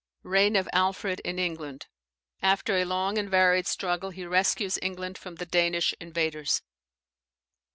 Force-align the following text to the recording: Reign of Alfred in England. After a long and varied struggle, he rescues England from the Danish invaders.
Reign 0.23 0.55
of 0.55 0.67
Alfred 0.73 1.19
in 1.19 1.37
England. 1.37 1.85
After 2.41 2.75
a 2.75 2.85
long 2.85 3.19
and 3.19 3.29
varied 3.29 3.67
struggle, 3.67 4.09
he 4.09 4.25
rescues 4.25 4.79
England 4.81 5.15
from 5.19 5.35
the 5.35 5.45
Danish 5.45 5.93
invaders. 5.99 6.63